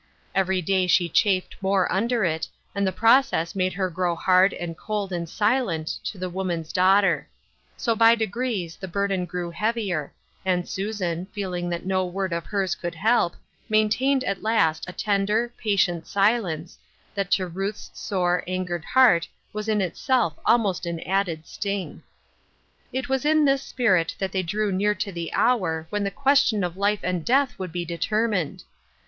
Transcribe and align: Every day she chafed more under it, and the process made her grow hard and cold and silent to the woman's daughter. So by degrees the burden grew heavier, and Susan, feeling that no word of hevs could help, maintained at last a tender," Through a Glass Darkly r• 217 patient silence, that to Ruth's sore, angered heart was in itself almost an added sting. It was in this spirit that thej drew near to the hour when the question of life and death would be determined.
Every 0.33 0.63
day 0.63 0.87
she 0.87 1.07
chafed 1.07 1.57
more 1.61 1.91
under 1.91 2.25
it, 2.25 2.47
and 2.73 2.87
the 2.87 2.91
process 2.91 3.53
made 3.53 3.73
her 3.73 3.91
grow 3.91 4.15
hard 4.15 4.51
and 4.51 4.75
cold 4.75 5.13
and 5.13 5.29
silent 5.29 5.89
to 6.05 6.17
the 6.17 6.27
woman's 6.27 6.73
daughter. 6.73 7.27
So 7.77 7.95
by 7.95 8.15
degrees 8.15 8.75
the 8.75 8.87
burden 8.87 9.25
grew 9.25 9.51
heavier, 9.51 10.11
and 10.43 10.67
Susan, 10.67 11.27
feeling 11.27 11.69
that 11.69 11.85
no 11.85 12.03
word 12.03 12.33
of 12.33 12.47
hevs 12.47 12.73
could 12.75 12.95
help, 12.95 13.35
maintained 13.69 14.23
at 14.23 14.41
last 14.41 14.89
a 14.89 14.91
tender," 14.91 15.53
Through 15.61 15.73
a 15.73 15.75
Glass 15.75 15.85
Darkly 15.85 16.33
r• 16.33 16.39
217 16.45 16.61
patient 16.65 16.67
silence, 16.67 16.79
that 17.13 17.29
to 17.37 17.45
Ruth's 17.45 17.91
sore, 17.93 18.43
angered 18.47 18.85
heart 18.85 19.27
was 19.53 19.67
in 19.69 19.81
itself 19.81 20.33
almost 20.47 20.87
an 20.87 20.99
added 21.01 21.45
sting. 21.45 22.01
It 22.91 23.07
was 23.07 23.23
in 23.23 23.45
this 23.45 23.61
spirit 23.61 24.15
that 24.17 24.31
thej 24.31 24.47
drew 24.47 24.71
near 24.71 24.95
to 24.95 25.11
the 25.11 25.31
hour 25.33 25.85
when 25.91 26.03
the 26.03 26.09
question 26.09 26.63
of 26.63 26.75
life 26.75 27.01
and 27.03 27.23
death 27.23 27.59
would 27.59 27.71
be 27.71 27.85
determined. 27.85 28.63